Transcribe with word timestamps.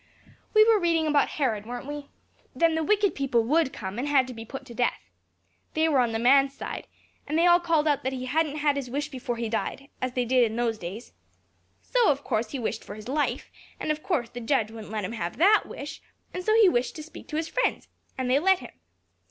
"We 0.55 0.65
were 0.67 0.79
reading 0.79 1.05
about 1.05 1.29
Herod, 1.37 1.67
weren't 1.67 1.85
we? 1.85 2.09
Then 2.55 2.73
the 2.73 2.81
wicked 2.83 3.13
people 3.13 3.43
would 3.43 3.71
come, 3.71 3.99
and 3.99 4.07
had 4.07 4.25
to 4.25 4.33
be 4.33 4.43
put 4.43 4.65
to 4.65 4.73
death. 4.73 4.99
They 5.75 5.87
were 5.87 5.99
on 5.99 6.11
the 6.11 6.17
man's 6.17 6.55
side; 6.55 6.87
and 7.27 7.37
they 7.37 7.45
all 7.45 7.59
called 7.59 7.87
out 7.87 8.01
that 8.01 8.11
he 8.11 8.25
hadn't 8.25 8.55
had 8.55 8.77
his 8.77 8.89
wish 8.89 9.09
before 9.09 9.37
he 9.37 9.47
died, 9.47 9.89
as 10.01 10.13
they 10.13 10.25
did 10.25 10.43
in 10.49 10.55
those 10.55 10.79
days. 10.79 11.13
So 11.83 12.09
of 12.09 12.23
course 12.23 12.49
he 12.49 12.57
wished 12.57 12.83
for 12.83 12.95
his 12.95 13.07
life, 13.07 13.51
and 13.79 13.91
of 13.91 14.01
course 14.01 14.29
the 14.29 14.39
judge 14.41 14.71
wouldn't 14.71 14.91
let 14.91 15.05
him 15.05 15.11
have 15.11 15.37
that 15.37 15.67
wish; 15.67 16.01
and 16.33 16.43
so 16.43 16.55
he 16.55 16.67
wished 16.67 16.95
to 16.95 17.03
speak 17.03 17.27
to 17.27 17.37
his 17.37 17.47
friends, 17.47 17.87
and 18.17 18.27
they 18.27 18.39
let 18.39 18.57
him. 18.57 18.71